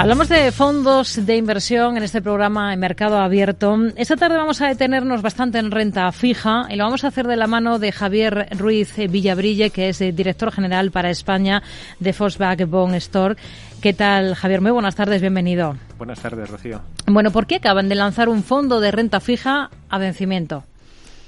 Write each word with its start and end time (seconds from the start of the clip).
Hablamos 0.00 0.30
de 0.30 0.50
fondos 0.50 1.26
de 1.26 1.36
inversión 1.36 1.98
en 1.98 2.02
este 2.02 2.22
programa 2.22 2.72
en 2.72 2.80
Mercado 2.80 3.18
Abierto. 3.18 3.76
Esta 3.96 4.16
tarde 4.16 4.38
vamos 4.38 4.62
a 4.62 4.68
detenernos 4.68 5.20
bastante 5.20 5.58
en 5.58 5.70
renta 5.70 6.10
fija 6.10 6.64
y 6.70 6.76
lo 6.76 6.84
vamos 6.84 7.04
a 7.04 7.08
hacer 7.08 7.26
de 7.26 7.36
la 7.36 7.46
mano 7.46 7.78
de 7.78 7.92
Javier 7.92 8.48
Ruiz 8.56 8.96
Villabrille, 8.96 9.68
que 9.68 9.90
es 9.90 9.98
director 9.98 10.52
general 10.52 10.90
para 10.90 11.10
España 11.10 11.62
de 11.98 12.14
Volkswagen 12.18 12.70
Bond 12.70 12.94
Store. 12.94 13.36
¿Qué 13.82 13.92
tal, 13.92 14.34
Javier? 14.36 14.62
Muy 14.62 14.70
buenas 14.70 14.96
tardes, 14.96 15.20
bienvenido. 15.20 15.76
Buenas 15.98 16.18
tardes, 16.18 16.48
Rocío. 16.48 16.80
Bueno, 17.06 17.30
¿por 17.30 17.46
qué 17.46 17.56
acaban 17.56 17.90
de 17.90 17.94
lanzar 17.94 18.30
un 18.30 18.42
fondo 18.42 18.80
de 18.80 18.92
renta 18.92 19.20
fija 19.20 19.68
a 19.90 19.98
vencimiento? 19.98 20.64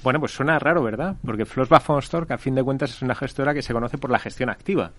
Bueno, 0.01 0.19
pues 0.19 0.31
suena 0.31 0.57
raro, 0.57 0.81
¿verdad? 0.81 1.15
Porque 1.23 1.45
Flossbach 1.45 1.87
Store, 1.99 2.25
que 2.25 2.33
a 2.33 2.39
fin 2.39 2.55
de 2.55 2.63
cuentas 2.63 2.89
es 2.89 3.03
una 3.03 3.13
gestora 3.13 3.53
que 3.53 3.61
se 3.61 3.71
conoce 3.71 3.99
por 3.99 4.09
la 4.09 4.17
gestión 4.17 4.49
activa. 4.49 4.93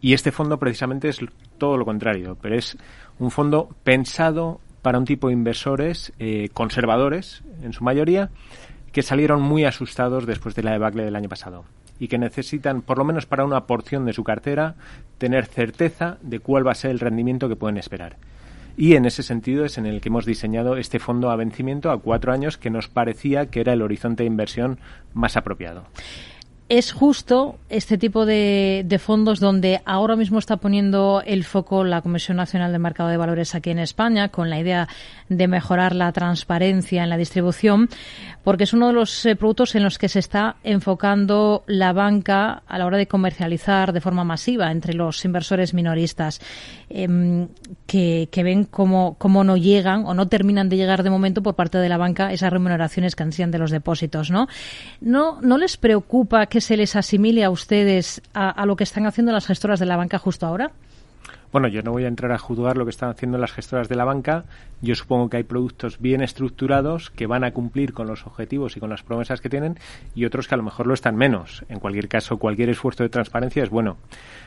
Y 0.00 0.14
este 0.14 0.32
fondo 0.32 0.58
precisamente 0.58 1.08
es 1.08 1.18
todo 1.58 1.76
lo 1.76 1.84
contrario, 1.84 2.36
pero 2.40 2.56
es 2.56 2.76
un 3.18 3.30
fondo 3.30 3.68
pensado 3.82 4.60
para 4.82 4.98
un 4.98 5.04
tipo 5.04 5.26
de 5.26 5.34
inversores 5.34 6.12
eh, 6.18 6.48
conservadores, 6.52 7.42
en 7.62 7.72
su 7.72 7.82
mayoría, 7.82 8.30
que 8.92 9.02
salieron 9.02 9.42
muy 9.42 9.64
asustados 9.64 10.26
después 10.26 10.54
de 10.54 10.62
la 10.62 10.72
debacle 10.72 11.04
del 11.04 11.16
año 11.16 11.28
pasado 11.28 11.64
y 11.98 12.06
que 12.06 12.18
necesitan, 12.18 12.82
por 12.82 12.96
lo 12.98 13.04
menos 13.04 13.26
para 13.26 13.44
una 13.44 13.66
porción 13.66 14.04
de 14.04 14.12
su 14.12 14.22
cartera, 14.22 14.76
tener 15.18 15.46
certeza 15.46 16.18
de 16.22 16.38
cuál 16.38 16.64
va 16.64 16.72
a 16.72 16.76
ser 16.76 16.92
el 16.92 17.00
rendimiento 17.00 17.48
que 17.48 17.56
pueden 17.56 17.76
esperar. 17.76 18.16
Y 18.76 18.94
en 18.94 19.04
ese 19.04 19.24
sentido 19.24 19.64
es 19.64 19.78
en 19.78 19.86
el 19.86 20.00
que 20.00 20.08
hemos 20.08 20.24
diseñado 20.24 20.76
este 20.76 21.00
fondo 21.00 21.30
a 21.30 21.36
vencimiento 21.36 21.90
a 21.90 22.00
cuatro 22.00 22.32
años 22.32 22.56
que 22.56 22.70
nos 22.70 22.86
parecía 22.86 23.46
que 23.46 23.60
era 23.60 23.72
el 23.72 23.82
horizonte 23.82 24.22
de 24.22 24.28
inversión 24.28 24.78
más 25.12 25.36
apropiado 25.36 25.82
es 26.68 26.92
justo 26.92 27.58
este 27.70 27.96
tipo 27.96 28.26
de, 28.26 29.00
fondos 29.00 29.40
donde 29.40 29.80
ahora 29.86 30.16
mismo 30.16 30.38
está 30.38 30.58
poniendo 30.58 31.22
el 31.24 31.44
foco 31.44 31.82
la 31.82 32.02
Comisión 32.02 32.36
Nacional 32.36 32.72
del 32.72 32.80
Mercado 32.80 33.08
de 33.08 33.16
Valores 33.16 33.54
aquí 33.54 33.70
en 33.70 33.78
España 33.78 34.28
con 34.28 34.50
la 34.50 34.58
idea 34.58 34.86
de 35.30 35.48
mejorar 35.48 35.94
la 35.94 36.12
transparencia 36.12 37.02
en 37.02 37.08
la 37.08 37.16
distribución, 37.16 37.88
porque 38.44 38.64
es 38.64 38.74
uno 38.74 38.88
de 38.88 38.92
los 38.92 39.24
eh, 39.24 39.36
productos 39.36 39.74
en 39.76 39.82
los 39.82 39.98
que 39.98 40.08
se 40.08 40.18
está 40.18 40.56
enfocando 40.62 41.64
la 41.66 41.92
banca 41.92 42.62
a 42.66 42.78
la 42.78 42.86
hora 42.86 42.98
de 42.98 43.08
comercializar 43.08 43.92
de 43.92 44.00
forma 44.00 44.24
masiva 44.24 44.70
entre 44.70 44.92
los 44.92 45.24
inversores 45.24 45.72
minoristas 45.72 46.40
em, 46.90 47.48
que, 47.86 48.28
ven 48.42 48.64
cómo, 48.64 49.16
cómo 49.18 49.42
no 49.42 49.56
llegan 49.56 50.04
o 50.04 50.12
no 50.12 50.28
terminan 50.28 50.68
de 50.68 50.76
llegar 50.76 51.02
de 51.02 51.10
momento 51.10 51.42
por 51.42 51.54
parte 51.54 51.78
de 51.78 51.88
la 51.88 51.96
banca 51.96 52.32
esas 52.32 52.52
remuneraciones 52.52 53.16
que 53.16 53.22
ansían 53.22 53.50
de 53.50 53.58
los 53.58 53.70
depósitos, 53.70 54.30
¿no? 54.30 54.48
¿No, 55.00 55.40
no 55.40 55.56
les 55.56 55.76
preocupa 55.76 56.46
que 56.46 56.57
se 56.60 56.76
les 56.76 56.96
asimile 56.96 57.44
a 57.44 57.50
ustedes 57.50 58.22
a, 58.34 58.64
lo 58.66 58.76
que 58.76 58.84
están 58.84 59.06
haciendo 59.06 59.32
las 59.32 59.46
gestoras 59.46 59.80
de 59.80 59.86
la 59.86 59.96
banca 59.96 60.18
justo 60.18 60.46
ahora? 60.46 60.70
Bueno, 61.50 61.68
yo 61.68 61.82
no 61.82 61.92
voy 61.92 62.04
a 62.04 62.08
entrar 62.08 62.30
a 62.32 62.38
juzgar 62.38 62.76
lo 62.76 62.84
que 62.84 62.90
están 62.90 63.08
haciendo 63.08 63.38
las 63.38 63.52
gestoras 63.52 63.88
de 63.88 63.96
la 63.96 64.04
banca. 64.04 64.44
Yo 64.82 64.94
supongo 64.94 65.30
que 65.30 65.38
hay 65.38 65.44
productos 65.44 65.98
bien 65.98 66.20
estructurados 66.22 67.08
que 67.10 67.26
van 67.26 67.42
a 67.42 67.52
cumplir 67.52 67.94
con 67.94 68.06
los 68.06 68.26
objetivos 68.26 68.76
y 68.76 68.80
con 68.80 68.90
las 68.90 69.02
promesas 69.02 69.40
que 69.40 69.48
tienen 69.48 69.78
y 70.14 70.26
otros 70.26 70.46
que 70.46 70.54
a 70.54 70.58
lo 70.58 70.62
mejor 70.62 70.86
lo 70.86 70.92
están 70.92 71.16
menos. 71.16 71.64
En 71.70 71.80
cualquier 71.80 72.08
caso, 72.08 72.36
cualquier 72.36 72.68
esfuerzo 72.68 73.02
de 73.02 73.08
transparencia 73.08 73.62
es 73.62 73.70
bueno. 73.70 73.96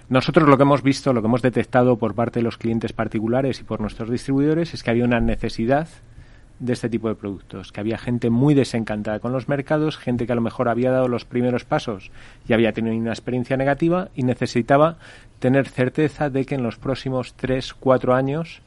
Nosotros 0.09 0.47
lo 0.47 0.57
que 0.57 0.63
hemos 0.63 0.83
visto, 0.83 1.11
lo 1.11 1.21
que 1.21 1.27
hemos 1.27 1.41
detectado 1.41 1.97
por 1.97 2.13
parte 2.13 2.39
de 2.39 2.43
los 2.43 2.57
clientes 2.57 2.93
particulares 2.93 3.59
y 3.61 3.63
por 3.63 3.81
nuestros 3.81 4.09
distribuidores 4.09 4.75
es 4.75 4.83
que 4.83 4.91
había 4.91 5.05
una 5.05 5.19
necesidad 5.19 5.87
de 6.61 6.73
este 6.73 6.89
tipo 6.89 7.09
de 7.09 7.15
productos, 7.15 7.71
que 7.71 7.79
había 7.79 7.97
gente 7.97 8.29
muy 8.29 8.53
desencantada 8.53 9.19
con 9.19 9.33
los 9.33 9.49
mercados, 9.49 9.97
gente 9.97 10.25
que 10.25 10.31
a 10.31 10.35
lo 10.35 10.41
mejor 10.41 10.69
había 10.69 10.91
dado 10.91 11.07
los 11.07 11.25
primeros 11.25 11.65
pasos 11.65 12.11
y 12.47 12.53
había 12.53 12.71
tenido 12.71 12.95
una 12.95 13.11
experiencia 13.11 13.57
negativa 13.57 14.09
y 14.15 14.23
necesitaba 14.23 14.97
tener 15.39 15.67
certeza 15.67 16.29
de 16.29 16.45
que 16.45 16.55
en 16.55 16.63
los 16.63 16.77
próximos 16.77 17.33
tres, 17.33 17.73
cuatro 17.73 18.13
años 18.13 18.61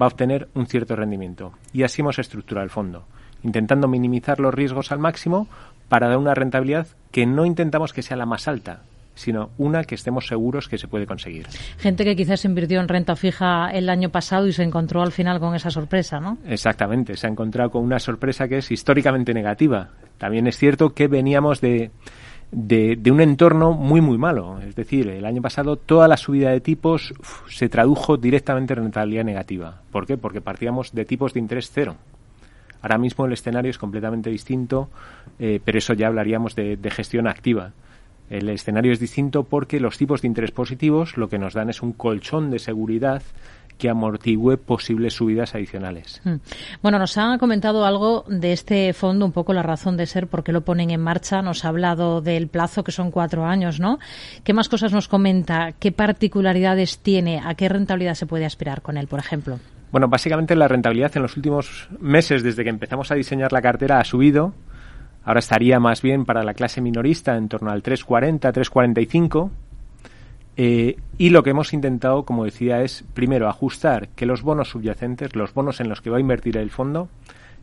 va 0.00 0.06
a 0.06 0.08
obtener 0.08 0.48
un 0.54 0.66
cierto 0.66 0.96
rendimiento. 0.96 1.52
Y 1.74 1.82
así 1.82 2.00
hemos 2.00 2.18
estructurado 2.18 2.64
el 2.64 2.70
fondo, 2.70 3.04
intentando 3.42 3.86
minimizar 3.86 4.40
los 4.40 4.54
riesgos 4.54 4.90
al 4.90 4.98
máximo 4.98 5.46
para 5.90 6.08
dar 6.08 6.16
una 6.16 6.34
rentabilidad 6.34 6.86
que 7.12 7.26
no 7.26 7.44
intentamos 7.44 7.92
que 7.92 8.02
sea 8.02 8.16
la 8.16 8.26
más 8.26 8.48
alta, 8.48 8.80
sino 9.16 9.50
una 9.58 9.82
que 9.82 9.96
estemos 9.96 10.26
seguros 10.26 10.68
que 10.68 10.78
se 10.78 10.86
puede 10.86 11.06
conseguir. 11.06 11.46
Gente 11.78 12.04
que 12.04 12.14
quizás 12.14 12.44
invirtió 12.44 12.80
en 12.80 12.86
renta 12.86 13.16
fija 13.16 13.70
el 13.70 13.88
año 13.88 14.10
pasado 14.10 14.46
y 14.46 14.52
se 14.52 14.62
encontró 14.62 15.02
al 15.02 15.10
final 15.10 15.40
con 15.40 15.54
esa 15.54 15.70
sorpresa, 15.70 16.20
¿no? 16.20 16.38
Exactamente, 16.46 17.16
se 17.16 17.26
ha 17.26 17.30
encontrado 17.30 17.70
con 17.70 17.82
una 17.82 17.98
sorpresa 17.98 18.46
que 18.46 18.58
es 18.58 18.70
históricamente 18.70 19.34
negativa. 19.34 19.90
También 20.18 20.46
es 20.46 20.56
cierto 20.56 20.90
que 20.94 21.08
veníamos 21.08 21.60
de, 21.60 21.90
de, 22.52 23.10
un 23.10 23.20
entorno 23.20 23.72
muy, 23.72 24.00
muy 24.00 24.18
malo. 24.18 24.60
Es 24.60 24.76
decir, 24.76 25.08
el 25.08 25.24
año 25.24 25.42
pasado 25.42 25.76
toda 25.76 26.08
la 26.08 26.16
subida 26.16 26.50
de 26.50 26.60
tipos 26.60 27.14
se 27.48 27.68
tradujo 27.68 28.16
directamente 28.16 28.74
en 28.74 28.80
rentabilidad 28.80 29.24
negativa. 29.24 29.80
¿Por 29.90 30.06
qué? 30.06 30.16
Porque 30.16 30.40
partíamos 30.40 30.92
de 30.92 31.04
tipos 31.04 31.32
de 31.32 31.40
interés 31.40 31.70
cero. 31.72 31.96
Ahora 32.82 32.98
mismo 32.98 33.26
el 33.26 33.32
escenario 33.32 33.70
es 33.70 33.78
completamente 33.78 34.30
distinto, 34.30 34.90
eh, 35.38 35.60
pero 35.64 35.78
eso 35.78 35.94
ya 35.94 36.06
hablaríamos 36.06 36.54
de 36.54 36.90
gestión 36.90 37.26
activa. 37.26 37.72
El 38.30 38.48
escenario 38.48 38.92
es 38.92 39.00
distinto 39.00 39.44
porque 39.44 39.80
los 39.80 39.98
tipos 39.98 40.22
de 40.22 40.28
interés 40.28 40.50
positivos 40.50 41.16
lo 41.16 41.28
que 41.28 41.38
nos 41.38 41.54
dan 41.54 41.70
es 41.70 41.82
un 41.82 41.92
colchón 41.92 42.50
de 42.50 42.58
seguridad 42.58 43.22
que 43.78 43.90
amortigüe 43.90 44.56
posibles 44.56 45.14
subidas 45.14 45.54
adicionales. 45.54 46.20
Hmm. 46.24 46.36
Bueno, 46.82 46.98
nos 46.98 47.18
ha 47.18 47.36
comentado 47.38 47.84
algo 47.84 48.24
de 48.28 48.52
este 48.52 48.92
fondo, 48.92 49.26
un 49.26 49.32
poco 49.32 49.52
la 49.52 49.62
razón 49.62 49.96
de 49.96 50.06
ser, 50.06 50.28
por 50.28 50.42
qué 50.44 50.52
lo 50.52 50.62
ponen 50.62 50.90
en 50.90 51.00
marcha. 51.00 51.42
Nos 51.42 51.64
ha 51.64 51.68
hablado 51.68 52.20
del 52.20 52.48
plazo, 52.48 52.84
que 52.84 52.92
son 52.92 53.10
cuatro 53.10 53.44
años, 53.44 53.80
¿no? 53.80 53.98
¿Qué 54.44 54.52
más 54.52 54.68
cosas 54.68 54.92
nos 54.92 55.08
comenta? 55.08 55.72
¿Qué 55.78 55.92
particularidades 55.92 56.98
tiene? 56.98 57.40
¿A 57.44 57.54
qué 57.54 57.68
rentabilidad 57.68 58.14
se 58.14 58.26
puede 58.26 58.46
aspirar 58.46 58.82
con 58.82 58.96
él, 58.96 59.08
por 59.08 59.18
ejemplo? 59.18 59.58
Bueno, 59.92 60.08
básicamente 60.08 60.56
la 60.56 60.68
rentabilidad 60.68 61.12
en 61.14 61.22
los 61.22 61.36
últimos 61.36 61.88
meses, 62.00 62.42
desde 62.42 62.64
que 62.64 62.70
empezamos 62.70 63.10
a 63.10 63.14
diseñar 63.14 63.52
la 63.52 63.62
cartera, 63.62 64.00
ha 64.00 64.04
subido 64.04 64.52
Ahora 65.26 65.40
estaría 65.40 65.80
más 65.80 66.02
bien 66.02 66.24
para 66.24 66.44
la 66.44 66.54
clase 66.54 66.80
minorista 66.80 67.36
en 67.36 67.48
torno 67.48 67.72
al 67.72 67.82
340, 67.82 68.52
345. 68.52 69.50
Eh, 70.56 70.96
y 71.18 71.30
lo 71.30 71.42
que 71.42 71.50
hemos 71.50 71.72
intentado, 71.72 72.22
como 72.24 72.44
decía, 72.44 72.82
es 72.82 73.04
primero 73.12 73.48
ajustar 73.48 74.08
que 74.10 74.24
los 74.24 74.42
bonos 74.42 74.68
subyacentes, 74.68 75.34
los 75.34 75.52
bonos 75.52 75.80
en 75.80 75.88
los 75.88 76.00
que 76.00 76.10
va 76.10 76.18
a 76.18 76.20
invertir 76.20 76.56
el 76.56 76.70
fondo, 76.70 77.08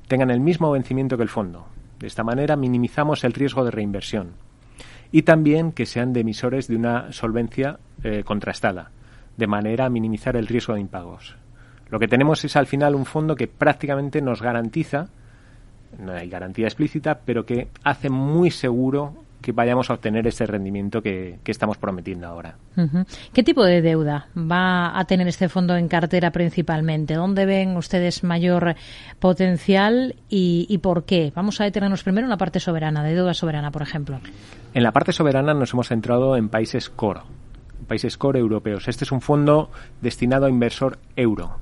tengan 0.09 0.29
el 0.29 0.41
mismo 0.41 0.71
vencimiento 0.71 1.15
que 1.15 1.23
el 1.23 1.29
fondo. 1.29 1.65
De 1.99 2.07
esta 2.07 2.25
manera 2.25 2.57
minimizamos 2.57 3.23
el 3.23 3.31
riesgo 3.31 3.63
de 3.63 3.71
reinversión. 3.71 4.31
Y 5.13 5.21
también 5.21 5.71
que 5.71 5.85
sean 5.85 6.11
de 6.11 6.19
emisores 6.19 6.67
de 6.67 6.75
una 6.75 7.13
solvencia 7.13 7.79
eh, 8.03 8.23
contrastada, 8.25 8.91
de 9.37 9.47
manera 9.47 9.85
a 9.85 9.89
minimizar 9.89 10.35
el 10.35 10.47
riesgo 10.47 10.73
de 10.73 10.81
impagos. 10.81 11.37
Lo 11.89 11.97
que 11.97 12.09
tenemos 12.09 12.43
es 12.43 12.57
al 12.57 12.67
final 12.67 12.93
un 12.93 13.05
fondo 13.05 13.37
que 13.37 13.47
prácticamente 13.47 14.21
nos 14.21 14.41
garantiza 14.41 15.07
no 15.99 16.13
hay 16.13 16.29
garantía 16.29 16.67
explícita, 16.67 17.19
pero 17.25 17.45
que 17.45 17.67
hace 17.83 18.09
muy 18.09 18.51
seguro 18.51 19.13
que 19.43 19.51
vayamos 19.51 19.89
a 19.89 19.93
obtener 19.93 20.25
ese 20.25 20.47
rendimiento 20.47 21.01
que, 21.01 21.37
estamos 21.45 21.77
prometiendo 21.77 22.25
ahora. 22.25 22.55
¿Qué 23.33 23.43
tipo 23.43 23.63
de 23.63 23.81
deuda 23.81 24.27
va 24.35 24.97
a 24.97 25.05
tener 25.05 25.27
este 25.27 25.49
fondo 25.49 25.75
en 25.75 25.87
cartera 25.87 26.31
principalmente? 26.31 27.13
¿Dónde 27.13 27.45
ven 27.45 27.75
ustedes 27.75 28.23
mayor 28.23 28.75
potencial 29.19 30.15
y, 30.29 30.65
y, 30.69 30.77
por 30.79 31.03
qué? 31.03 31.31
Vamos 31.35 31.61
a 31.61 31.65
detenernos 31.65 32.03
primero 32.03 32.25
en 32.25 32.31
la 32.31 32.37
parte 32.37 32.59
soberana, 32.59 33.03
de 33.03 33.13
deuda 33.13 33.33
soberana, 33.33 33.69
por 33.69 33.81
ejemplo. 33.83 34.19
En 34.73 34.81
la 34.81 34.91
parte 34.91 35.11
soberana 35.11 35.53
nos 35.53 35.73
hemos 35.73 35.89
centrado 35.89 36.35
en 36.37 36.49
países 36.49 36.89
core, 36.89 37.21
países 37.87 38.17
core 38.17 38.39
europeos. 38.39 38.87
Este 38.87 39.03
es 39.03 39.11
un 39.11 39.21
fondo 39.21 39.69
destinado 40.01 40.45
a 40.45 40.49
inversor 40.49 40.97
euro. 41.15 41.57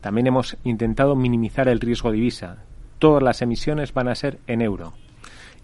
También 0.00 0.28
hemos 0.28 0.56
intentado 0.64 1.16
minimizar 1.16 1.68
el 1.68 1.80
riesgo 1.80 2.12
divisa, 2.12 2.58
todas 2.98 3.22
las 3.22 3.42
emisiones 3.42 3.92
van 3.92 4.08
a 4.08 4.14
ser 4.14 4.38
en 4.46 4.62
euro. 4.62 4.92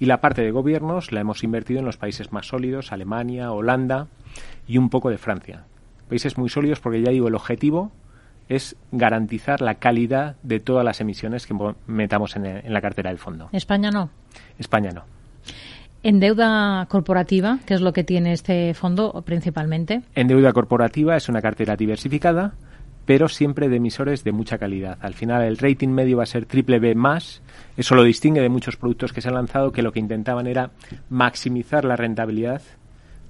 Y 0.00 0.06
la 0.06 0.21
parte 0.21 0.43
de 0.43 0.50
gobiernos 0.50 1.12
la 1.12 1.21
hemos 1.21 1.45
invertido 1.45 1.81
en 1.81 1.87
los 1.87 1.97
países 1.97 2.33
más 2.33 2.47
sólidos, 2.47 2.93
Alemania, 2.93 3.53
Holanda 3.53 4.09
y 4.67 4.78
un 4.78 4.91
poco 4.91 5.11
de 5.11 5.19
Francia. 5.19 5.65
Países 6.09 6.37
muy 6.37 6.49
sólidos 6.49 6.81
porque 6.81 7.03
ya 7.03 7.11
digo, 7.11 7.28
el 7.28 7.34
objetivo 7.34 7.93
es 8.49 8.76
garantizar 8.93 9.61
la 9.61 9.76
calidad 9.76 10.37
de 10.43 10.61
todas 10.61 10.85
las 10.85 11.00
emisiones 11.00 11.47
que 11.47 11.55
metamos 11.87 12.37
en, 12.37 12.44
en 12.47 12.73
la 12.73 12.81
cartera 12.81 13.11
del 13.11 13.19
fondo. 13.19 13.49
España 13.53 13.91
no. 13.91 14.11
España 14.59 14.91
no. 14.91 15.05
En 16.03 16.20
deuda 16.20 16.85
corporativa, 16.91 17.61
¿qué 17.64 17.73
es 17.73 17.81
lo 17.81 17.94
que 17.94 18.05
tiene 18.05 18.32
este 18.35 18.75
fondo 18.75 19.23
principalmente? 19.25 20.03
En 20.14 20.29
deuda 20.29 20.53
corporativa 20.53 21.17
es 21.17 21.31
una 21.31 21.41
cartera 21.41 21.76
diversificada 21.76 22.53
pero 23.06 23.29
siempre 23.29 23.69
de 23.69 23.77
emisores 23.77 24.25
de 24.25 24.33
mucha 24.33 24.59
calidad. 24.59 24.99
Al 25.01 25.15
final 25.15 25.43
el 25.43 25.59
rating 25.59 25.89
medio 25.89 26.19
va 26.19 26.23
a 26.23 26.27
ser 26.27 26.47
triple 26.47 26.79
B 26.79 26.95
más. 26.95 27.43
Eso 27.77 27.95
lo 27.95 28.05
distingue 28.05 28.41
de 28.41 28.49
muchos 28.49 28.77
productos 28.77 29.12
que 29.12 29.21
se 29.21 29.29
han 29.29 29.35
lanzado 29.35 29.73
que 29.73 29.83
lo 29.83 29.93
que 29.93 30.01
intentaban 30.01 30.47
era 30.47 30.71
maximizar 31.11 31.85
la 31.85 31.97
rentabilidad. 31.97 32.62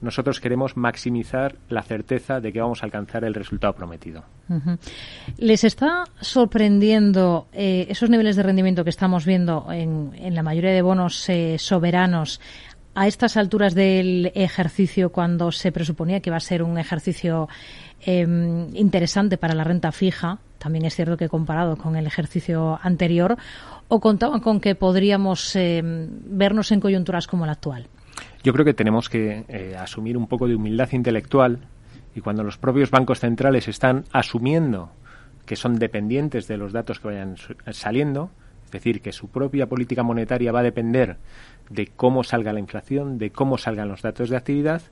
Nosotros 0.00 0.38
queremos 0.38 0.76
maximizar 0.76 1.56
la 1.71 1.82
certeza 1.82 2.41
de 2.41 2.53
que 2.53 2.61
vamos 2.61 2.82
a 2.82 2.87
alcanzar 2.87 3.25
el 3.25 3.32
resultado 3.32 3.73
prometido. 3.73 4.23
¿Les 5.38 5.65
está 5.65 6.05
sorprendiendo 6.20 7.47
eh, 7.53 7.87
esos 7.88 8.11
niveles 8.11 8.37
de 8.37 8.43
rendimiento 8.43 8.85
que 8.85 8.91
estamos 8.91 9.25
viendo 9.25 9.67
en, 9.73 10.35
la 10.35 10.43
mayoría 10.43 10.73
de 10.73 10.82
bonos 10.82 11.27
eh, 11.31 11.56
soberanos 11.59 12.41
a 12.94 13.09
estas 13.09 13.37
alturas 13.37 13.75
del 13.75 14.31
ejercicio, 14.35 15.11
cuando 15.11 15.50
se 15.50 15.73
presuponía 15.73 16.20
que 16.20 16.31
iba 16.31 16.37
a 16.37 16.41
ser 16.41 16.62
un 16.62 16.79
ejercicio 16.79 17.49
em, 18.05 18.75
interesante 18.75 19.37
para 19.37 19.55
la 19.55 19.65
renta 19.65 19.93
fija, 19.93 20.39
también 20.59 20.85
es 20.85 20.95
cierto 20.95 21.17
que 21.17 21.29
comparado 21.29 21.77
con 21.77 21.97
el 21.97 22.06
ejercicio 22.06 22.79
anterior, 22.83 23.37
o 23.89 24.01
contaban 24.01 24.41
con 24.41 24.61
que 24.61 24.75
podríamos 24.75 25.55
em, 25.56 26.09
vernos 26.27 26.73
en 26.73 26.81
coyunturas 26.81 27.27
como 27.27 27.47
la 27.47 27.53
actual? 27.53 27.87
Yo 28.43 28.53
creo 28.53 28.65
que 28.65 28.75
tenemos 28.75 29.09
que 29.09 29.45
eh, 29.49 29.77
asumir 29.79 30.17
un 30.17 30.27
poco 30.27 30.49
de 30.49 30.55
humildad 30.55 30.91
intelectual 30.93 31.61
y 32.15 32.21
cuando 32.21 32.45
los 32.45 32.59
propios 32.59 32.91
bancos 32.91 33.21
centrales 33.21 33.69
están 33.69 34.05
asumiendo 34.12 34.91
que 35.47 35.56
son 35.56 35.79
dependientes 35.79 36.49
de 36.49 36.56
los 36.56 36.73
datos 36.73 37.01
que 37.01 37.09
vayan 37.09 37.37
saliendo, 37.73 38.31
decir, 38.75 39.00
que 39.00 39.12
su 39.12 39.29
propia 39.29 39.67
política 39.67 40.03
monetaria 40.03 40.53
va 40.53 40.61
a 40.61 40.65
depender 40.65 41.17
de 41.71 41.87
cómo 41.87 42.25
salga 42.25 42.53
la 42.53 42.61
inflación, 42.61 43.19
de 43.19 43.31
cómo 43.31 43.56
salgan 43.56 43.88
los 43.88 44.03
datos 44.03 44.29
de 44.29 44.37
actividad, 44.37 44.82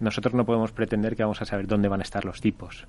nosotros 0.00 0.34
no 0.34 0.46
podemos 0.46 0.72
pretender 0.72 1.14
que 1.14 1.22
vamos 1.22 1.42
a 1.42 1.44
saber 1.44 1.66
dónde 1.66 1.88
van 1.88 2.00
a 2.00 2.04
estar 2.04 2.24
los 2.24 2.40
tipos. 2.40 2.86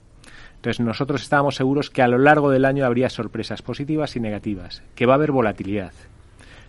Entonces 0.56 0.80
nosotros 0.80 1.22
estábamos 1.22 1.56
seguros 1.56 1.90
que 1.90 2.02
a 2.02 2.08
lo 2.08 2.18
largo 2.18 2.50
del 2.50 2.66
año 2.66 2.86
habría 2.86 3.10
sorpresas 3.10 3.62
positivas 3.62 4.16
y 4.16 4.22
negativas, 4.22 4.82
que 4.96 5.06
va 5.06 5.14
a 5.14 5.16
haber 5.16 5.32
volatilidad. 5.32 5.92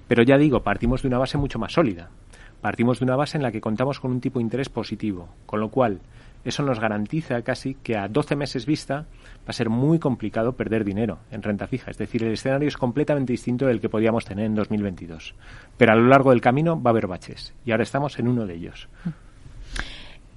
Pero 0.08 0.22
ya 0.22 0.36
digo, 0.36 0.62
partimos 0.62 1.02
de 1.02 1.08
una 1.08 1.18
base 1.18 1.38
mucho 1.38 1.58
más 1.58 1.72
sólida. 1.72 2.10
Partimos 2.60 2.98
de 2.98 3.04
una 3.04 3.16
base 3.16 3.36
en 3.36 3.42
la 3.42 3.52
que 3.52 3.60
contamos 3.60 4.00
con 4.00 4.10
un 4.10 4.20
tipo 4.20 4.38
de 4.38 4.44
interés 4.44 4.68
positivo, 4.68 5.28
con 5.46 5.60
lo 5.60 5.68
cual 5.68 6.00
eso 6.44 6.62
nos 6.62 6.80
garantiza 6.80 7.42
casi 7.42 7.74
que 7.74 7.96
a 7.96 8.08
12 8.08 8.36
meses 8.36 8.66
vista 8.66 9.06
va 9.44 9.48
a 9.48 9.52
ser 9.52 9.70
muy 9.70 9.98
complicado 9.98 10.52
perder 10.52 10.84
dinero 10.84 11.18
en 11.30 11.42
renta 11.42 11.66
fija. 11.66 11.90
Es 11.90 11.98
decir, 11.98 12.22
el 12.22 12.32
escenario 12.32 12.68
es 12.68 12.76
completamente 12.76 13.32
distinto 13.32 13.66
del 13.66 13.80
que 13.80 13.88
podíamos 13.88 14.24
tener 14.24 14.46
en 14.46 14.54
2022. 14.54 15.34
Pero 15.76 15.92
a 15.92 15.96
lo 15.96 16.08
largo 16.08 16.30
del 16.30 16.40
camino 16.40 16.80
va 16.80 16.90
a 16.90 16.92
haber 16.92 17.06
baches 17.06 17.54
y 17.64 17.70
ahora 17.70 17.82
estamos 17.82 18.18
en 18.18 18.28
uno 18.28 18.46
de 18.46 18.54
ellos. 18.54 18.88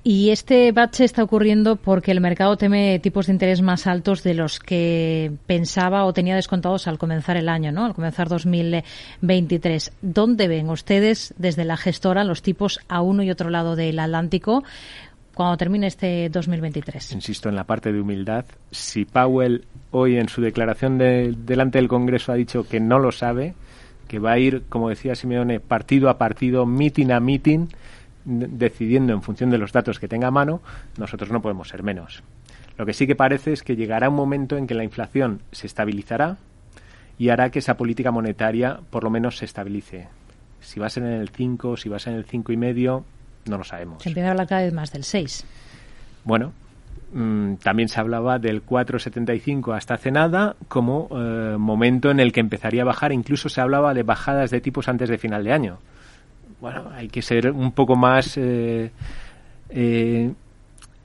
Y 0.10 0.30
este 0.30 0.72
bache 0.72 1.04
está 1.04 1.22
ocurriendo 1.22 1.76
porque 1.76 2.12
el 2.12 2.22
mercado 2.22 2.56
teme 2.56 2.98
tipos 3.00 3.26
de 3.26 3.34
interés 3.34 3.62
más 3.62 3.88
altos 3.88 4.24
de 4.24 4.36
los 4.36 4.58
que 4.58 5.34
pensaba 5.48 6.06
o 6.06 6.14
tenía 6.14 6.38
descontados 6.38 6.88
al 6.88 6.98
comenzar 6.98 7.36
el 7.36 7.50
año, 7.50 7.74
¿no? 7.74 7.84
Al 7.84 7.94
comenzar 7.94 8.30
2023. 8.30 9.92
¿Dónde 10.02 10.48
ven 10.48 10.70
ustedes 10.70 11.34
desde 11.38 11.66
la 11.66 11.76
gestora 11.76 12.24
los 12.24 12.42
tipos 12.42 12.80
a 12.88 13.02
uno 13.02 13.22
y 13.22 13.32
otro 13.32 13.50
lado 13.50 13.76
del 13.76 14.00
Atlántico? 14.00 14.64
Cuando 15.38 15.56
termine 15.56 15.86
este 15.86 16.30
2023. 16.30 17.12
Insisto 17.12 17.48
en 17.48 17.56
la 17.56 17.64
parte 17.64 17.94
de 17.94 18.02
humildad. 18.02 18.46
Si 18.72 19.06
Powell 19.06 19.66
hoy 19.92 20.18
en 20.18 20.30
su 20.30 20.42
declaración 20.42 20.98
delante 20.98 21.78
del 21.78 21.88
Congreso 21.88 22.32
ha 22.32 22.36
dicho 22.36 22.68
que 22.68 22.80
no 22.80 22.98
lo 22.98 23.12
sabe, 23.12 23.54
que 24.08 24.18
va 24.18 24.32
a 24.32 24.40
ir, 24.40 24.64
como 24.68 24.90
decía 24.90 25.14
Simeone, 25.14 25.60
partido 25.60 26.10
a 26.10 26.18
partido, 26.18 26.66
meeting 26.66 27.12
a 27.12 27.20
meeting, 27.20 27.68
decidiendo 28.26 29.14
en 29.14 29.22
función 29.22 29.52
de 29.52 29.60
los 29.60 29.72
datos 29.72 30.00
que 30.00 30.08
tenga 30.08 30.30
a 30.30 30.32
mano, 30.32 30.60
nosotros 30.98 31.30
no 31.30 31.40
podemos 31.40 31.70
ser 31.70 31.84
menos. 31.84 32.24
Lo 32.76 32.88
que 32.88 32.94
sí 32.94 33.06
que 33.06 33.16
parece 33.16 33.54
es 33.54 33.62
que 33.62 33.76
llegará 33.76 34.10
un 34.10 34.16
momento 34.16 34.58
en 34.58 34.66
que 34.66 34.74
la 34.74 34.84
inflación 34.84 35.44
se 35.52 35.68
estabilizará 35.68 36.38
y 37.20 37.30
hará 37.30 37.52
que 37.52 37.60
esa 37.60 37.78
política 37.78 38.10
monetaria 38.10 38.80
por 38.90 39.04
lo 39.04 39.12
menos 39.12 39.38
se 39.38 39.46
estabilice. 39.46 40.08
Si 40.62 40.80
va 40.80 40.88
a 40.88 40.90
ser 40.90 41.04
en 41.04 41.12
el 41.12 41.30
5, 41.30 41.78
si 41.78 41.90
va 41.90 41.98
a 41.98 42.00
ser 42.00 42.14
en 42.14 42.20
el 42.20 42.26
5,5, 42.26 42.54
y 42.54 42.58
medio, 42.58 43.06
no 43.50 43.58
lo 43.58 43.64
sabemos. 43.64 44.04
Se 44.04 44.10
empieza 44.10 44.30
a 44.30 44.32
hablar 44.32 44.48
cada 44.48 44.62
vez 44.62 44.74
más 44.74 44.92
del 44.92 45.04
6. 45.04 45.46
Bueno, 46.24 46.52
mm, 47.14 47.56
también 47.56 47.90
se 47.90 48.00
hablaba 48.00 48.40
del 48.40 48.64
4,75 48.66 49.76
hasta 49.76 49.96
hace 49.96 50.12
nada 50.12 50.56
como 50.68 51.10
eh, 51.12 51.56
momento 51.58 52.12
en 52.12 52.20
el 52.20 52.32
que 52.32 52.40
empezaría 52.40 52.82
a 52.82 52.86
bajar. 52.86 53.12
Incluso 53.12 53.50
se 53.50 53.62
hablaba 53.62 53.94
de 53.94 54.04
bajadas 54.04 54.52
de 54.52 54.62
tipos 54.62 54.88
antes 54.88 55.10
de 55.10 55.18
final 55.18 55.44
de 55.44 55.54
año. 55.54 55.78
Bueno, 56.60 56.90
hay 56.94 57.08
que 57.08 57.22
ser 57.22 57.52
un 57.52 57.72
poco 57.72 57.96
más, 57.96 58.36
eh, 58.38 58.92
eh, 59.70 60.34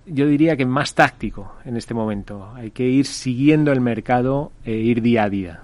yo 0.07 0.27
diría 0.27 0.57
que 0.57 0.65
más 0.65 0.95
táctico 0.95 1.55
en 1.65 1.77
este 1.77 1.95
momento. 1.95 2.53
Hay 2.55 2.71
que 2.71 2.89
ir 2.89 3.07
siguiendo 3.07 3.71
el 3.71 3.81
mercado 3.81 4.53
e 4.65 4.73
ir 4.73 5.03
día 5.03 5.25
a 5.25 5.31
día. 5.31 5.61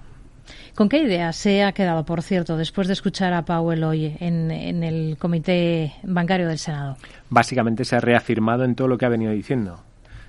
¿Con 0.79 0.89
qué 0.89 0.99
idea 0.99 1.33
se 1.33 1.65
ha 1.65 1.73
quedado, 1.73 2.05
por 2.05 2.23
cierto, 2.23 2.57
después 2.57 2.87
de 2.87 2.93
escuchar 2.93 3.33
a 3.33 3.45
Powell 3.45 3.83
hoy 3.83 4.17
en, 4.21 4.53
el 4.53 5.17
Comité 5.19 5.93
Bancario 6.05 6.47
del 6.47 6.59
Senado? 6.59 6.97
Básicamente 7.31 7.85
se 7.85 7.97
ha 7.97 8.01
reafirmado 8.01 8.63
en 8.63 8.77
todo 8.77 8.87
lo 8.87 8.97
que 8.97 9.05
ha 9.05 9.09
venido 9.09 9.33
diciendo. 9.33 9.83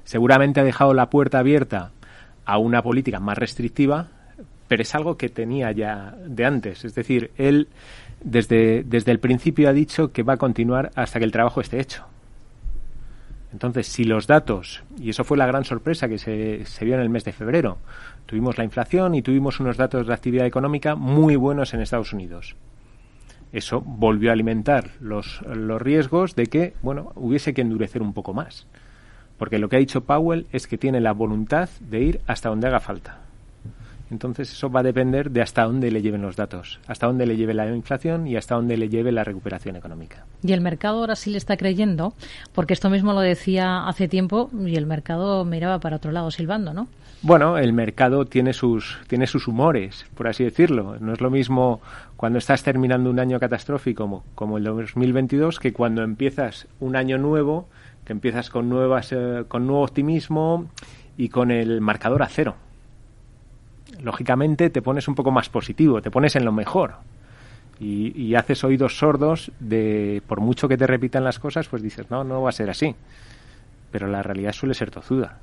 Seguramente 0.05 0.59
ha 0.59 0.63
dejado 0.63 0.95
la 0.95 1.11
puerta 1.11 1.37
abierta 1.37 1.91
a 2.45 2.57
una 2.57 2.81
política 2.81 3.19
más 3.19 3.37
restrictiva, 3.37 4.07
pero 4.67 4.81
es 4.81 4.95
algo 4.95 5.17
que 5.17 5.29
tenía 5.29 5.71
ya 5.71 6.15
de 6.25 6.45
antes. 6.45 6.83
Es 6.83 6.95
decir, 6.95 7.29
él 7.37 7.67
desde, 8.23 8.81
desde 8.83 9.11
el 9.11 9.19
principio 9.19 9.69
ha 9.69 9.73
dicho 9.73 10.11
que 10.11 10.23
va 10.23 10.33
a 10.33 10.37
continuar 10.37 10.89
hasta 10.95 11.19
que 11.19 11.25
el 11.25 11.31
trabajo 11.31 11.61
esté 11.61 11.79
hecho. 11.79 12.05
Entonces, 13.51 13.87
si 13.87 14.03
los 14.03 14.25
datos, 14.25 14.83
y 14.99 15.11
eso 15.11 15.23
fue 15.23 15.37
la 15.37 15.45
gran 15.45 15.63
sorpresa 15.63 16.07
que 16.07 16.17
se, 16.17 16.65
se, 16.65 16.85
vio 16.85 16.95
en 16.95 17.01
el 17.01 17.09
mes 17.09 17.23
de 17.23 17.33
febrero, 17.33 17.77
tuvimos 18.29 18.59
la 18.59 18.63
inflación 18.63 19.15
y 19.15 19.23
tuvimos 19.23 19.59
unos 19.59 19.75
datos 19.75 20.05
de 20.05 20.13
actividad 20.13 20.45
económica 20.45 20.93
muy 20.93 21.35
buenos 21.35 21.73
en 21.73 21.81
Estados 21.81 22.13
Unidos. 22.13 22.55
Eso 23.51 23.81
volvió 23.81 24.29
a 24.29 24.33
alimentar 24.33 24.91
los, 24.99 25.41
los 25.41 25.81
riesgos 25.81 26.35
de 26.35 26.45
que, 26.45 26.73
bueno, 26.83 27.11
hubiese 27.15 27.55
que 27.55 27.61
endurecer 27.61 28.03
un 28.03 28.13
poco 28.13 28.35
más. 28.35 28.67
Porque 29.39 29.57
lo 29.57 29.67
que 29.67 29.77
ha 29.77 29.79
dicho 29.79 30.03
Powell 30.03 30.45
es 30.51 30.67
que 30.67 30.77
tiene 30.77 31.01
la 31.01 31.13
voluntad 31.13 31.69
de 31.79 32.01
ir 32.01 32.21
hasta 32.27 32.49
donde 32.49 32.67
haga 32.67 32.79
falta. 32.79 33.17
Entonces 34.11 34.51
eso 34.51 34.69
va 34.69 34.79
a 34.79 34.83
depender 34.83 35.29
de 35.29 35.41
hasta 35.41 35.63
dónde 35.63 35.91
le 35.91 36.01
lleven 36.01 36.21
los 36.21 36.35
datos, 36.35 36.79
hasta 36.87 37.07
dónde 37.07 37.25
le 37.25 37.35
lleve 37.35 37.53
la 37.53 37.67
inflación 37.73 38.27
y 38.27 38.35
hasta 38.35 38.55
dónde 38.55 38.75
le 38.75 38.89
lleve 38.89 39.11
la 39.11 39.23
recuperación 39.23 39.75
económica. 39.75 40.25
Y 40.43 40.53
el 40.53 40.61
mercado 40.61 40.99
ahora 40.99 41.15
sí 41.15 41.29
le 41.29 41.37
está 41.37 41.57
creyendo, 41.57 42.13
porque 42.53 42.73
esto 42.73 42.89
mismo 42.89 43.13
lo 43.13 43.21
decía 43.21 43.87
hace 43.87 44.07
tiempo 44.07 44.49
y 44.65 44.75
el 44.75 44.85
mercado 44.85 45.45
miraba 45.45 45.79
para 45.79 45.97
otro 45.97 46.11
lado 46.11 46.31
silbando, 46.31 46.73
¿no? 46.73 46.87
Bueno, 47.21 47.57
el 47.57 47.73
mercado 47.73 48.25
tiene 48.25 48.53
sus 48.53 48.97
tiene 49.07 49.27
sus 49.27 49.47
humores, 49.47 50.05
por 50.15 50.27
así 50.27 50.43
decirlo. 50.45 50.95
No 50.99 51.13
es 51.13 51.19
lo 51.19 51.29
mismo 51.29 51.81
cuando 52.15 52.39
estás 52.39 52.63
terminando 52.63 53.09
un 53.09 53.19
año 53.19 53.39
catastrófico 53.39 54.03
como, 54.03 54.23
como 54.35 54.57
el 54.57 54.63
2022 54.63 55.59
que 55.59 55.73
cuando 55.73 56.01
empiezas 56.01 56.67
un 56.79 56.95
año 56.95 57.17
nuevo, 57.17 57.67
que 58.05 58.13
empiezas 58.13 58.49
con 58.49 58.69
nuevas 58.69 59.11
eh, 59.11 59.43
con 59.47 59.67
nuevo 59.67 59.83
optimismo 59.83 60.67
y 61.17 61.27
con 61.27 61.51
el 61.51 61.81
marcador 61.81 62.23
a 62.23 62.27
cero 62.27 62.55
lógicamente 64.01 64.69
te 64.69 64.81
pones 64.81 65.07
un 65.07 65.15
poco 65.15 65.31
más 65.31 65.49
positivo, 65.49 66.01
te 66.01 66.11
pones 66.11 66.35
en 66.35 66.45
lo 66.45 66.51
mejor. 66.51 66.95
Y, 67.81 68.35
haces 68.35 68.65
oídos 68.65 68.97
sordos 68.97 69.53
de, 69.61 70.21
por 70.27 70.41
mucho 70.41 70.67
que 70.67 70.75
te 70.75 70.85
repitan 70.85 71.23
las 71.23 71.39
cosas, 71.39 71.69
pues 71.69 71.81
dices, 71.81 72.11
no, 72.11 72.25
no 72.25 72.41
va 72.41 72.49
a 72.49 72.51
ser 72.51 72.69
así. 72.69 72.93
Pero 73.89 74.07
la 74.07 74.21
realidad 74.21 74.51
suele 74.51 74.73
ser 74.73 74.91
tozuda. 74.91 75.39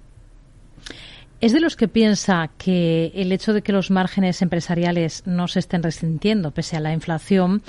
¿Es 1.39 1.53
de 1.53 1.61
los 1.61 1.77
que 1.77 1.87
piensa 1.87 2.49
que 2.57 3.13
el 3.15 3.31
hecho 3.31 3.53
de 3.53 3.61
que 3.61 3.73
los 3.73 3.91
márgenes 3.91 4.41
empresariales 4.41 5.23
no 5.27 5.49
se 5.49 5.59
estén 5.59 5.83
resintiendo 5.83 6.51
pese 6.51 6.79
a 6.79 6.81
la 6.81 6.95
inflación, 6.95 7.63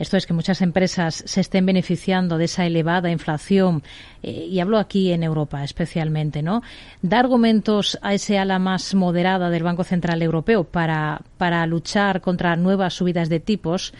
esto 0.00 0.16
es 0.16 0.26
que 0.26 0.32
muchas 0.32 0.60
empresas 0.62 1.22
se 1.24 1.40
estén 1.40 1.64
beneficiando 1.64 2.38
de 2.38 2.46
esa 2.46 2.66
elevada 2.66 3.12
inflación, 3.12 3.84
eh, 4.24 4.48
y 4.50 4.58
hablo 4.58 4.78
aquí 4.78 5.12
en 5.12 5.22
Europa 5.22 5.62
especialmente, 5.62 6.42
¿no? 6.42 6.62
Da 7.02 7.20
argumentos 7.20 7.96
a 8.02 8.14
ese 8.14 8.36
ala 8.36 8.58
más 8.58 8.96
moderada 8.96 9.48
del 9.48 9.62
Banco 9.62 9.84
Central 9.84 10.20
Europeo 10.20 10.64
para, 10.64 11.22
para 11.38 11.64
luchar 11.68 12.20
contra 12.20 12.56
nuevas 12.56 12.94
subidas 12.94 13.28
de 13.28 13.38
tipos, 13.38 13.94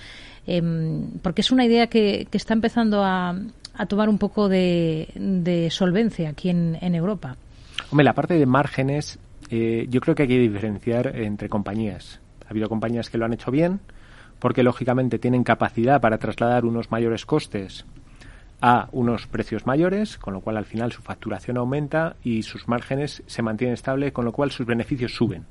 em, 0.49 1.07
porque 1.23 1.43
es 1.43 1.53
una 1.53 1.65
idea 1.65 1.87
que, 1.87 2.27
que 2.29 2.37
está 2.37 2.55
empezando 2.55 3.05
a, 3.05 3.39
a 3.75 3.87
tomar 3.87 4.09
un 4.09 4.19
poco 4.19 4.49
de, 4.49 5.09
de 5.15 5.71
solvencia 5.71 6.31
aquí 6.31 6.51
en, 6.51 6.77
en 6.81 6.97
Europa. 6.97 7.37
La 8.03 8.13
parte 8.13 8.35
de 8.35 8.45
márgenes, 8.45 9.21
eh, 9.51 9.87
yo 9.89 10.01
creo 10.01 10.17
que 10.17 10.23
hay 10.23 10.29
que 10.29 10.39
diferenciar 10.39 11.17
entre 11.17 11.49
compañías. 11.49 12.21
Ha 12.45 12.51
habido 12.51 12.69
compañías 12.69 13.09
que 13.09 13.19
lo 13.19 13.25
han 13.25 13.33
hecho 13.33 13.53
bien, 13.53 13.81
porque 14.41 14.65
lógicamente 14.65 15.19
tienen 15.19 15.45
capacidad 15.45 16.01
para 16.01 16.19
trasladar 16.19 16.65
unos 16.65 16.91
mayores 16.91 17.25
costes 17.25 17.87
a 18.61 18.89
unos 18.93 19.27
precios 19.27 19.65
mayores, 19.67 20.19
con 20.19 20.35
lo 20.35 20.41
cual 20.41 20.57
al 20.57 20.65
final 20.65 20.93
su 20.93 21.03
facturación 21.03 21.57
aumenta 21.57 22.17
y 22.23 22.43
sus 22.43 22.67
márgenes 22.67 23.23
se 23.27 23.43
mantienen 23.43 23.75
estables, 23.75 24.13
con 24.13 24.25
lo 24.25 24.33
cual 24.33 24.51
sus 24.51 24.67
beneficios 24.67 25.15
suben. 25.15 25.47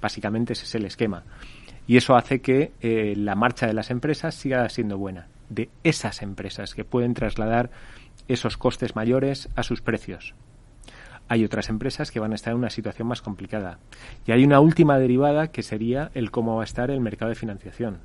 Básicamente 0.00 0.54
ese 0.54 0.64
es 0.64 0.74
el 0.74 0.86
esquema. 0.86 1.24
Y 1.86 1.96
eso 1.96 2.16
hace 2.16 2.40
que 2.40 2.72
eh, 2.80 3.14
la 3.16 3.34
marcha 3.34 3.66
de 3.66 3.74
las 3.74 3.90
empresas 3.90 4.34
siga 4.34 4.68
siendo 4.68 4.96
buena. 4.96 5.28
De 5.50 5.68
esas 5.84 6.22
empresas 6.22 6.74
que 6.74 6.84
pueden 6.84 7.14
trasladar 7.14 7.70
esos 8.26 8.56
costes 8.56 8.96
mayores 8.96 9.48
a 9.54 9.62
sus 9.62 9.82
precios 9.82 10.34
hay 11.28 11.44
otras 11.44 11.68
empresas 11.68 12.10
que 12.10 12.20
van 12.20 12.32
a 12.32 12.34
estar 12.34 12.52
en 12.52 12.58
una 12.58 12.70
situación 12.70 13.06
más 13.06 13.22
complicada. 13.22 13.78
Y 14.26 14.32
hay 14.32 14.44
una 14.44 14.60
última 14.60 14.98
derivada 14.98 15.48
que 15.48 15.62
sería 15.62 16.10
el 16.14 16.30
cómo 16.30 16.56
va 16.56 16.62
a 16.62 16.64
estar 16.64 16.90
el 16.90 17.00
mercado 17.00 17.28
de 17.28 17.34
financiación. 17.34 17.98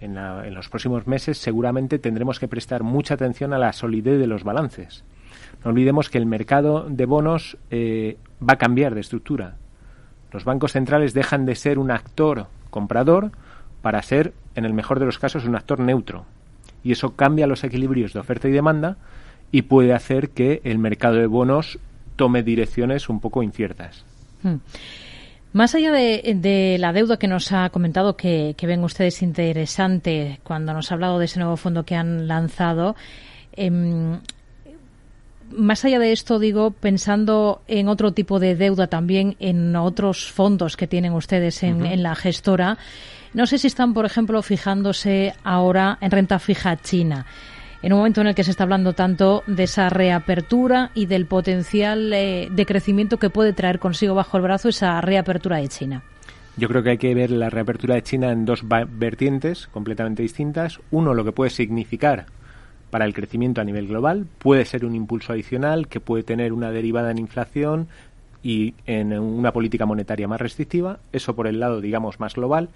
En, 0.00 0.14
los 0.54 0.70
próximos 0.70 1.06
meses 1.06 1.36
seguramente 1.36 1.98
tendremos 1.98 2.40
que 2.40 2.48
prestar 2.48 2.82
mucha 2.82 3.14
atención 3.14 3.52
a 3.52 3.58
la 3.58 3.74
solidez 3.74 4.18
de 4.18 4.26
los 4.26 4.44
balances. 4.44 5.04
No 5.62 5.70
olvidemos 5.70 6.08
que 6.08 6.16
el 6.16 6.24
mercado 6.24 6.86
de 6.88 7.04
bonos 7.04 7.58
eh, 7.70 8.16
va 8.42 8.54
a 8.54 8.58
cambiar 8.58 8.94
de 8.94 9.02
estructura. 9.02 9.56
Los 10.32 10.44
bancos 10.44 10.72
centrales 10.72 11.12
dejan 11.12 11.44
de 11.44 11.54
ser 11.54 11.78
un 11.78 11.90
actor 11.90 12.46
comprador 12.70 13.32
para 13.82 14.00
ser, 14.00 14.32
en 14.54 14.64
el 14.64 14.72
mejor 14.72 14.98
de 15.00 15.06
los 15.06 15.18
casos, 15.18 15.44
un 15.44 15.56
actor 15.56 15.80
neutro. 15.80 16.24
Y 16.82 16.92
eso 16.92 17.14
cambia 17.14 17.46
los 17.46 17.62
equilibrios 17.64 18.14
de 18.14 18.20
oferta 18.20 18.48
y 18.48 18.52
demanda 18.52 18.96
y 19.52 19.62
puede 19.62 19.92
hacer 19.92 20.30
que 20.30 20.62
el 20.64 20.78
mercado 20.78 21.16
de 21.16 21.26
bonos 21.26 21.78
tome 22.20 22.42
direcciones 22.42 23.08
un 23.08 23.18
poco 23.18 23.42
inciertas. 23.42 24.04
Hmm. 24.42 24.56
Más 25.54 25.74
allá 25.74 25.90
de, 25.90 26.76
la 26.78 26.92
deuda 26.92 27.16
que 27.16 27.28
nos 27.28 27.50
ha 27.50 27.70
comentado 27.70 28.14
que, 28.14 28.54
ven 28.60 28.84
ustedes 28.84 29.22
interesante 29.22 30.38
cuando 30.42 30.74
nos 30.74 30.90
ha 30.90 30.96
hablado 30.96 31.18
de 31.18 31.24
ese 31.24 31.38
nuevo 31.40 31.56
fondo 31.56 31.86
que 31.86 31.96
han 31.96 32.28
lanzado, 32.28 32.94
em, 33.52 34.20
más 35.50 35.82
allá 35.86 35.98
de 35.98 36.12
esto, 36.12 36.38
digo, 36.38 36.72
pensando 36.72 37.62
en 37.68 37.88
otro 37.88 38.12
tipo 38.12 38.38
de 38.38 38.54
deuda 38.54 38.86
también, 38.86 39.36
en 39.40 39.74
otros 39.74 40.30
fondos 40.30 40.76
que 40.76 40.86
tienen 40.86 41.14
ustedes 41.14 41.62
en, 41.62 42.02
la 42.02 42.14
gestora, 42.16 42.76
no 43.32 43.46
sé 43.46 43.56
si 43.56 43.66
están, 43.66 43.94
por 43.94 44.04
ejemplo, 44.04 44.42
fijándose 44.42 45.32
ahora 45.42 45.96
en 46.02 46.10
renta 46.10 46.38
fija 46.38 46.76
china 46.76 47.24
en 47.82 47.92
un 47.92 47.98
momento 47.98 48.20
en 48.20 48.28
el 48.28 48.34
que 48.34 48.44
se 48.44 48.50
está 48.50 48.64
hablando 48.64 48.92
tanto 48.92 49.42
de 49.46 49.64
esa 49.64 49.88
reapertura 49.88 50.90
y 50.94 51.06
del 51.06 51.26
potencial 51.26 52.12
eh, 52.12 52.48
de 52.50 52.66
crecimiento 52.66 53.18
que 53.18 53.30
puede 53.30 53.52
traer 53.52 53.78
consigo 53.78 54.14
bajo 54.14 54.36
el 54.36 54.42
brazo 54.42 54.68
esa 54.68 55.00
reapertura 55.00 55.58
de 55.58 55.68
China. 55.68 56.02
Yo 56.56 56.68
creo 56.68 56.82
que 56.82 56.90
hay 56.90 56.98
que 56.98 57.14
ver 57.14 57.30
la 57.30 57.48
reapertura 57.48 57.94
de 57.94 58.02
China 58.02 58.32
en 58.32 58.44
dos 58.44 58.64
vertientes 58.66 59.66
completamente 59.68 60.22
distintas. 60.22 60.80
Uno, 60.90 61.14
lo 61.14 61.24
que 61.24 61.32
puede 61.32 61.50
significar 61.50 62.26
para 62.90 63.04
el 63.04 63.14
crecimiento 63.14 63.60
a 63.60 63.64
nivel 63.64 63.86
global. 63.86 64.26
Puede 64.38 64.64
ser 64.64 64.84
un 64.84 64.94
impulso 64.94 65.32
adicional 65.32 65.88
que 65.88 66.00
puede 66.00 66.22
tener 66.22 66.52
una 66.52 66.70
derivada 66.70 67.10
en 67.10 67.18
inflación 67.18 67.88
y 68.42 68.74
en 68.86 69.18
una 69.18 69.52
política 69.52 69.86
monetaria 69.86 70.28
más 70.28 70.40
restrictiva. 70.40 70.98
Eso 71.12 71.34
por 71.34 71.46
el 71.46 71.60
lado, 71.60 71.80
digamos, 71.80 72.20
más 72.20 72.34
global. 72.34 72.68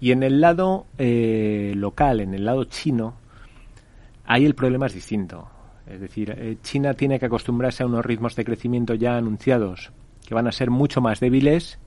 Y 0.00 0.12
en 0.12 0.22
el 0.22 0.40
lado 0.40 0.86
eh, 0.98 1.72
local, 1.76 2.20
en 2.20 2.34
el 2.34 2.44
lado 2.44 2.64
chino, 2.64 3.14
ahí 4.28 4.44
el 4.44 4.54
problema 4.54 4.86
es 4.86 4.94
distinto. 4.94 5.48
Es 5.86 6.00
decir, 6.00 6.30
eh, 6.30 6.58
China 6.62 6.94
tiene 6.94 7.18
que 7.18 7.26
acostumbrarse 7.26 7.82
a 7.82 7.86
unos 7.86 8.04
ritmos 8.04 8.36
de 8.36 8.44
crecimiento 8.44 8.94
ya 8.94 9.16
anunciados 9.16 9.90
que 10.26 10.34
van 10.34 10.46
a 10.46 10.52
ser 10.52 10.70
mucho 10.70 11.00
más 11.00 11.20
débiles 11.20 11.78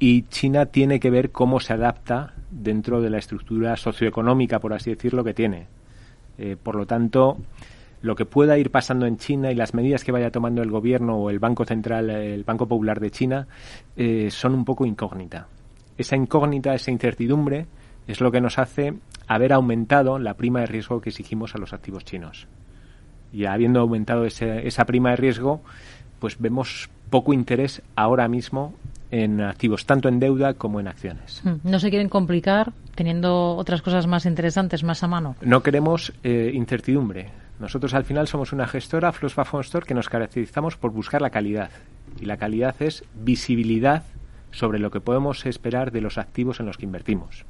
y 0.00 0.22
China 0.24 0.66
tiene 0.66 0.98
que 0.98 1.10
ver 1.10 1.30
cómo 1.30 1.60
se 1.60 1.72
adapta 1.72 2.34
dentro 2.50 3.00
de 3.00 3.08
la 3.08 3.18
estructura 3.18 3.76
socioeconómica, 3.76 4.58
por 4.58 4.72
así 4.74 4.90
decirlo, 4.90 5.22
que 5.22 5.32
tiene. 5.32 5.68
Eh, 6.38 6.56
por 6.60 6.74
lo 6.74 6.86
tanto, 6.86 7.38
lo 8.00 8.16
que 8.16 8.24
pueda 8.24 8.58
ir 8.58 8.72
pasando 8.72 9.06
en 9.06 9.16
China 9.16 9.52
y 9.52 9.54
las 9.54 9.74
medidas 9.74 10.02
que 10.02 10.10
vaya 10.10 10.32
tomando 10.32 10.60
el 10.60 10.72
gobierno 10.72 11.18
o 11.18 11.30
el 11.30 11.38
Banco 11.38 11.64
Central, 11.64 12.10
el 12.10 12.42
Banco 12.42 12.66
Popular 12.66 12.98
de 12.98 13.12
China, 13.12 13.46
eh, 13.96 14.28
son 14.32 14.54
un 14.54 14.64
poco 14.64 14.84
incógnita. 14.84 15.46
Esa 15.96 16.16
incógnita, 16.16 16.74
esa 16.74 16.90
incertidumbre, 16.90 17.66
es 18.08 18.20
lo 18.20 18.32
que 18.32 18.40
nos 18.40 18.58
hace 18.58 18.94
haber 19.34 19.52
aumentado 19.52 20.18
la 20.18 20.34
prima 20.34 20.60
de 20.60 20.66
riesgo 20.66 21.00
que 21.00 21.10
exigimos 21.10 21.54
a 21.54 21.58
los 21.58 21.72
activos 21.72 22.04
chinos. 22.04 22.46
Y 23.32 23.46
habiendo 23.46 23.80
aumentado 23.80 24.24
esa 24.26 24.84
prima 24.84 25.10
de 25.10 25.16
riesgo, 25.16 25.62
pues 26.18 26.38
vemos 26.38 26.90
poco 27.10 27.32
interés 27.32 27.82
ahora 27.96 28.28
mismo 28.28 28.74
en 29.10 29.40
activos, 29.42 29.84
tanto 29.84 30.08
en 30.08 30.18
deuda 30.18 30.54
como 30.54 30.80
en 30.80 30.88
acciones. 30.88 31.42
Hmm. 31.44 31.56
¿No 31.64 31.78
se 31.78 31.90
quieren 31.90 32.08
complicar 32.08 32.72
teniendo 32.94 33.56
otras 33.56 33.82
cosas 33.82 34.06
más 34.06 34.24
interesantes 34.26 34.82
más 34.82 35.02
a 35.02 35.08
mano? 35.08 35.36
No 35.42 35.62
queremos 35.62 36.12
eh, 36.24 36.50
incertidumbre. 36.54 37.30
Nosotros 37.60 37.94
al 37.94 38.04
final 38.04 38.26
somos 38.26 38.52
una 38.52 38.66
gestora, 38.66 39.12
Flossbach 39.12 39.54
Store, 39.60 39.86
que 39.86 39.94
nos 39.94 40.08
caracterizamos 40.08 40.76
por 40.76 40.90
buscar 40.90 41.20
la 41.22 41.30
calidad. 41.30 41.70
Y 42.20 42.24
la 42.24 42.38
calidad 42.38 42.74
es 42.80 43.04
visibilidad 43.14 44.02
sobre 44.50 44.78
lo 44.78 44.90
que 44.90 45.00
podemos 45.00 45.46
esperar 45.46 45.92
de 45.92 46.00
los 46.00 46.18
activos 46.18 46.60
en 46.60 46.66
los 46.66 46.76
que 46.76 46.86
invertimos. 46.86 47.44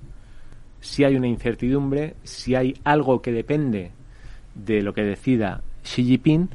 Si 0.83 1.05
hay 1.05 1.17
una 1.17 1.29
incertidumbre, 1.29 2.17
si 2.23 2.55
hay 2.55 2.75
algo 2.85 3.23
que 3.23 3.33
depende 3.33 3.93
de 4.55 4.83
lo 4.83 4.93
que 4.93 5.03
decida 5.03 5.63
Xi 5.83 6.05
Jinping, 6.05 6.51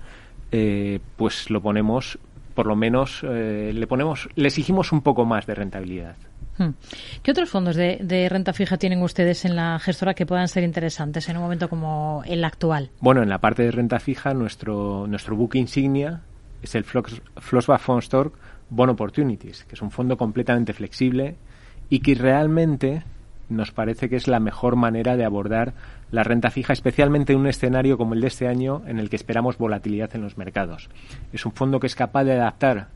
eh, 0.51 0.99
pues 1.15 1.49
lo 1.49 1.61
ponemos 1.61 2.19
por 2.57 2.65
lo 2.65 2.75
menos 2.75 3.23
eh, 3.23 3.71
le 3.71 3.85
ponemos, 3.85 4.29
le 4.33 4.47
exigimos 4.47 4.91
un 4.91 5.01
poco 5.01 5.25
más 5.25 5.45
de 5.45 5.53
rentabilidad. 5.53 6.15
Hmm. 6.57 6.71
¿Qué 7.21 7.29
otros 7.29 7.51
fondos 7.51 7.75
de, 7.75 8.27
renta 8.31 8.51
fija 8.51 8.77
tienen 8.77 9.03
ustedes 9.03 9.45
en 9.45 9.55
la 9.55 9.77
gestora 9.77 10.15
que 10.15 10.25
puedan 10.25 10.47
ser 10.47 10.63
interesantes 10.63 11.29
en 11.29 11.37
un 11.37 11.43
momento 11.43 11.69
como 11.69 12.23
el 12.25 12.43
actual? 12.43 12.89
Bueno, 12.99 13.21
en 13.21 13.29
la 13.29 13.37
parte 13.37 13.61
de 13.61 13.69
renta 13.69 13.99
fija, 13.99 14.33
nuestro, 14.33 15.05
nuestro 15.05 15.35
buque 15.35 15.59
insignia 15.59 16.21
es 16.63 16.73
el 16.73 16.83
Flossbach 16.83 17.79
Fondstork 17.79 18.33
Bond 18.71 18.89
Opportunities, 18.89 19.63
que 19.65 19.75
es 19.75 19.81
un 19.83 19.91
fondo 19.91 20.17
completamente 20.17 20.73
flexible 20.73 21.35
y 21.91 21.99
que 21.99 22.15
realmente 22.15 23.03
nos 23.49 23.71
parece 23.71 24.09
que 24.09 24.15
es 24.15 24.27
la 24.27 24.39
mejor 24.39 24.75
manera 24.75 25.15
de 25.15 25.25
abordar 25.25 25.73
la 26.11 26.23
renta 26.23 26.49
fija, 26.49 26.73
especialmente 26.73 27.33
en 27.33 27.39
un 27.39 27.47
escenario 27.47 27.97
como 27.97 28.13
el 28.13 28.21
de 28.21 28.27
este 28.27 28.47
año 28.47 28.81
en 28.87 28.99
el 28.99 29.09
que 29.09 29.15
esperamos 29.15 29.57
volatilidad 29.57 30.15
en 30.15 30.21
los 30.21 30.37
mercados. 30.37 30.89
Es 31.33 31.45
un 31.45 31.53
fondo 31.53 31.79
que 31.79 31.87
es 31.87 31.95
capaz 31.95 32.23
de 32.23 32.33
adaptar 32.33 32.87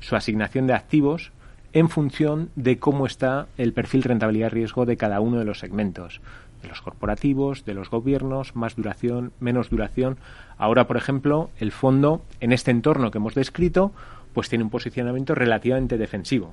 su 0.00 0.16
asignación 0.16 0.66
de 0.66 0.74
activos 0.74 1.32
en 1.72 1.88
función 1.88 2.50
de 2.56 2.78
cómo 2.78 3.06
está 3.06 3.46
el 3.56 3.72
perfil 3.72 4.02
rentabilidad-riesgo 4.02 4.86
de 4.86 4.96
cada 4.96 5.20
uno 5.20 5.38
de 5.38 5.44
los 5.44 5.60
segmentos, 5.60 6.20
de 6.62 6.68
los 6.68 6.82
corporativos, 6.82 7.64
de 7.64 7.74
los 7.74 7.90
gobiernos, 7.90 8.56
más 8.56 8.76
duración, 8.76 9.32
menos 9.38 9.70
duración. 9.70 10.18
Ahora, 10.58 10.86
por 10.86 10.96
ejemplo, 10.96 11.50
el 11.58 11.72
fondo, 11.72 12.22
en 12.40 12.52
este 12.52 12.70
entorno 12.70 13.10
que 13.10 13.18
hemos 13.18 13.34
descrito, 13.34 13.92
pues 14.34 14.48
tiene 14.48 14.64
un 14.64 14.70
posicionamiento 14.70 15.34
relativamente 15.34 15.96
defensivo. 15.96 16.52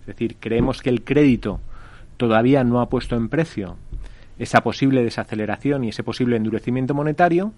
Es 0.00 0.06
decir, 0.06 0.36
creemos 0.38 0.82
que 0.82 0.90
el 0.90 1.02
crédito 1.02 1.60
todavía 2.16 2.64
no 2.64 2.80
ha 2.80 2.88
puesto 2.88 3.16
en 3.16 3.28
precio 3.28 3.76
esa 4.38 4.62
posible 4.62 5.02
desaceleración 5.02 5.84
y 5.84 5.90
ese 5.90 6.02
posible 6.02 6.36
endurecimiento 6.36 6.94
monetario 6.94 7.52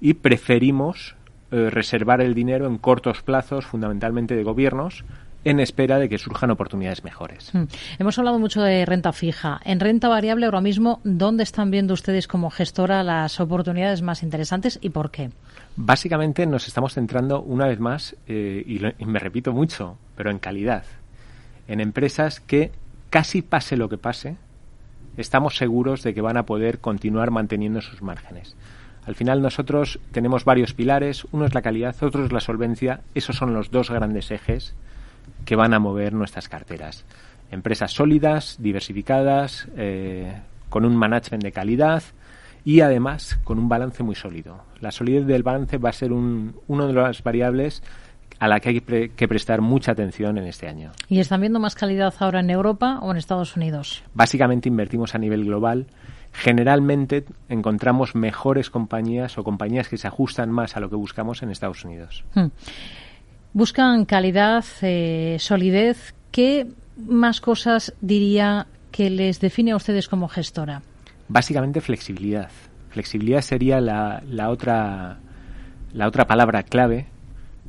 y 0.00 0.14
preferimos 0.14 1.14
eh, 1.50 1.70
reservar 1.70 2.20
el 2.20 2.34
dinero 2.34 2.66
en 2.66 2.78
cortos 2.78 3.22
plazos, 3.22 3.66
fundamentalmente 3.66 4.34
de 4.34 4.42
gobiernos, 4.42 5.04
en 5.44 5.60
espera 5.60 6.00
de 6.00 6.08
que 6.08 6.18
surjan 6.18 6.50
oportunidades 6.50 7.04
mejores. 7.04 7.54
Hmm. 7.54 7.66
Hemos 8.00 8.18
hablado 8.18 8.40
mucho 8.40 8.60
de 8.62 8.84
renta 8.84 9.12
fija. 9.12 9.60
En 9.64 9.78
renta 9.78 10.08
variable, 10.08 10.46
ahora 10.46 10.60
mismo, 10.60 11.00
¿dónde 11.04 11.44
están 11.44 11.70
viendo 11.70 11.94
ustedes 11.94 12.26
como 12.26 12.50
gestora 12.50 13.04
las 13.04 13.38
oportunidades 13.38 14.02
más 14.02 14.24
interesantes 14.24 14.80
y 14.82 14.90
por 14.90 15.12
qué? 15.12 15.30
Básicamente 15.76 16.46
nos 16.46 16.66
estamos 16.66 16.94
centrando 16.94 17.42
una 17.42 17.68
vez 17.68 17.78
más, 17.78 18.16
eh, 18.26 18.64
y 18.98 19.04
me 19.04 19.20
repito 19.20 19.52
mucho, 19.52 19.96
pero 20.16 20.32
en 20.32 20.40
calidad, 20.40 20.82
en 21.68 21.80
empresas 21.80 22.40
que 22.40 22.72
casi 23.16 23.40
pase 23.40 23.78
lo 23.78 23.88
que 23.88 23.96
pase, 23.96 24.36
estamos 25.16 25.56
seguros 25.56 26.02
de 26.02 26.12
que 26.12 26.20
van 26.20 26.36
a 26.36 26.44
poder 26.44 26.80
continuar 26.80 27.30
manteniendo 27.30 27.80
sus 27.80 28.02
márgenes. 28.02 28.56
Al 29.06 29.14
final 29.14 29.40
nosotros 29.40 29.98
tenemos 30.12 30.44
varios 30.44 30.74
pilares, 30.74 31.26
uno 31.32 31.46
es 31.46 31.54
la 31.54 31.62
calidad, 31.62 31.96
otro 32.02 32.26
es 32.26 32.30
la 32.30 32.40
solvencia, 32.40 33.00
esos 33.14 33.36
son 33.36 33.54
los 33.54 33.70
dos 33.70 33.90
grandes 33.90 34.30
ejes 34.30 34.74
que 35.46 35.56
van 35.56 35.72
a 35.72 35.78
mover 35.78 36.12
nuestras 36.12 36.50
carteras. 36.50 37.06
Empresas 37.50 37.92
sólidas, 37.92 38.56
diversificadas, 38.58 39.66
eh, 39.78 40.38
con 40.68 40.84
un 40.84 40.94
management 40.94 41.42
de 41.42 41.52
calidad 41.52 42.02
y 42.66 42.80
además 42.80 43.40
con 43.44 43.58
un 43.58 43.70
balance 43.70 44.02
muy 44.02 44.14
sólido. 44.14 44.62
La 44.82 44.92
solidez 44.92 45.24
del 45.26 45.42
balance 45.42 45.78
va 45.78 45.88
a 45.88 45.94
ser 45.94 46.12
un, 46.12 46.54
uno 46.66 46.86
de 46.86 46.92
las 46.92 47.22
variables 47.22 47.82
a 48.38 48.48
la 48.48 48.60
que 48.60 48.68
hay 48.68 48.80
que 49.10 49.28
prestar 49.28 49.60
mucha 49.60 49.92
atención 49.92 50.38
en 50.38 50.46
este 50.46 50.68
año. 50.68 50.92
¿Y 51.08 51.20
están 51.20 51.40
viendo 51.40 51.58
más 51.58 51.74
calidad 51.74 52.14
ahora 52.18 52.40
en 52.40 52.50
Europa 52.50 52.98
o 53.02 53.10
en 53.10 53.16
Estados 53.16 53.56
Unidos? 53.56 54.02
Básicamente 54.14 54.68
invertimos 54.68 55.14
a 55.14 55.18
nivel 55.18 55.44
global. 55.44 55.86
Generalmente 56.32 57.24
encontramos 57.48 58.14
mejores 58.14 58.68
compañías 58.68 59.38
o 59.38 59.44
compañías 59.44 59.88
que 59.88 59.96
se 59.96 60.06
ajustan 60.06 60.50
más 60.50 60.76
a 60.76 60.80
lo 60.80 60.90
que 60.90 60.96
buscamos 60.96 61.42
en 61.42 61.50
Estados 61.50 61.84
Unidos. 61.84 62.24
Hmm. 62.34 62.48
Buscan 63.54 64.04
calidad, 64.04 64.64
eh, 64.82 65.36
solidez. 65.40 66.14
¿Qué 66.30 66.66
más 66.98 67.40
cosas 67.40 67.94
diría 68.02 68.66
que 68.90 69.08
les 69.08 69.40
define 69.40 69.72
a 69.72 69.76
ustedes 69.76 70.08
como 70.08 70.28
gestora? 70.28 70.82
Básicamente 71.28 71.80
flexibilidad. 71.80 72.50
Flexibilidad 72.90 73.40
sería 73.40 73.80
la, 73.80 74.22
la 74.28 74.50
otra 74.50 75.18
la 75.94 76.06
otra 76.06 76.26
palabra 76.26 76.62
clave 76.62 77.06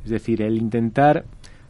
es 0.08 0.10
decir, 0.10 0.40
el 0.40 0.56
intentar 0.56 1.24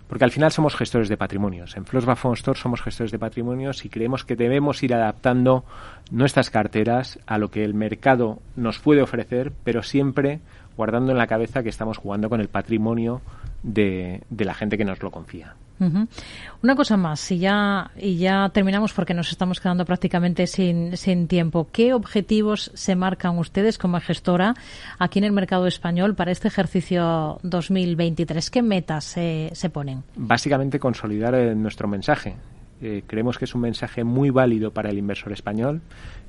porque 0.06 0.24
al 0.24 0.30
final 0.30 0.50
somos 0.50 0.74
gestores 0.74 1.08
de 1.08 1.16
patrimonios. 1.16 1.76
En 1.76 1.84
Flossbach 1.84 2.24
Store 2.36 2.58
somos 2.58 2.80
gestores 2.80 3.12
de 3.12 3.18
patrimonios 3.18 3.84
y 3.84 3.90
creemos 3.90 4.24
que 4.24 4.36
debemos 4.36 4.82
ir 4.82 4.94
adaptando 4.94 5.64
nuestras 6.10 6.48
carteras 6.48 7.18
a 7.26 7.36
lo 7.36 7.50
que 7.50 7.62
el 7.62 7.74
mercado 7.74 8.38
nos 8.56 8.78
puede 8.78 9.02
ofrecer, 9.02 9.52
pero 9.64 9.82
siempre 9.82 10.40
guardando 10.76 11.12
en 11.12 11.18
la 11.18 11.26
cabeza 11.26 11.62
que 11.62 11.68
estamos 11.68 11.98
jugando 11.98 12.30
con 12.30 12.40
el 12.40 12.48
patrimonio 12.48 13.20
de, 13.62 14.22
de 14.30 14.44
la 14.44 14.54
gente 14.54 14.78
que 14.78 14.84
nos 14.84 15.02
lo 15.02 15.10
confía. 15.10 15.56
Una 16.62 16.74
cosa 16.76 16.96
más, 16.96 17.30
y 17.30 17.38
ya, 17.38 17.90
y 17.96 18.16
ya 18.16 18.48
terminamos 18.50 18.92
porque 18.92 19.14
nos 19.14 19.30
estamos 19.30 19.60
quedando 19.60 19.84
prácticamente 19.84 20.46
sin, 20.46 20.96
sin 20.96 21.28
tiempo. 21.28 21.68
¿Qué 21.72 21.94
objetivos 21.94 22.70
se 22.74 22.96
marcan 22.96 23.38
ustedes 23.38 23.78
como 23.78 24.00
gestora 24.00 24.54
aquí 24.98 25.18
en 25.18 25.24
el 25.24 25.32
mercado 25.32 25.66
español 25.66 26.14
para 26.14 26.32
este 26.32 26.48
ejercicio 26.48 27.38
2023? 27.42 28.50
¿Qué 28.50 28.62
metas 28.62 29.04
se, 29.04 29.50
se 29.52 29.70
ponen? 29.70 30.02
Básicamente 30.16 30.78
consolidar 30.78 31.34
eh, 31.34 31.54
nuestro 31.54 31.88
mensaje. 31.88 32.34
Eh, 32.80 33.02
creemos 33.06 33.38
que 33.38 33.44
es 33.44 33.54
un 33.54 33.62
mensaje 33.62 34.04
muy 34.04 34.30
válido 34.30 34.72
para 34.72 34.90
el 34.90 34.98
inversor 34.98 35.32
español. 35.32 35.80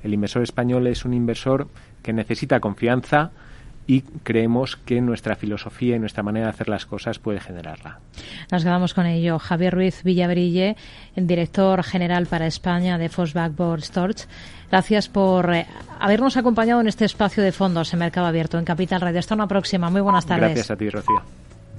El 0.04 0.14
inversor 0.14 0.42
español 0.42 0.88
es 0.88 1.06
un 1.06 1.14
inversor 1.14 1.68
que 2.02 2.14
necesita 2.14 2.60
confianza 2.60 3.32
y 3.90 4.02
creemos 4.22 4.76
que 4.76 5.02
nuestra 5.02 5.36
filosofía 5.36 5.96
y 5.96 6.00
nuestra 6.00 6.22
manera 6.22 6.46
de 6.46 6.52
hacer 6.52 6.70
las 6.70 6.86
cosas 6.86 7.18
puede 7.18 7.40
generarla. 7.40 7.98
Nos 8.52 8.64
quedamos 8.64 8.94
con 8.94 9.08
ello. 9.08 9.40
Javier 9.40 9.74
Ruiz 9.74 10.04
Villabrille, 10.04 10.76
director 11.16 11.82
general 11.82 12.28
para 12.28 12.46
España 12.46 13.00
de 13.00 13.10
Fosback 13.10 13.56
Board 13.56 13.82
Storage. 13.82 14.26
Gracias 14.70 15.10
por 15.10 15.52
eh, 15.52 15.66
habernos 16.00 16.38
acompañado 16.38 16.82
en 16.82 16.88
este 16.88 17.06
espacio 17.06 17.42
de 17.42 17.52
fondos 17.52 17.92
en 17.92 17.98
Mercado 17.98 18.28
Abierto 18.28 18.60
en 18.60 18.66
Capital 18.66 19.02
Radio. 19.02 19.18
Hasta 19.18 19.34
una 19.34 19.48
próxima. 19.48 19.90
Muy 19.90 20.02
buenas 20.02 20.28
tardes. 20.28 20.50
Gracias 20.52 20.70
a 20.70 20.76
ti, 20.76 20.88
Rocío. 20.88 21.24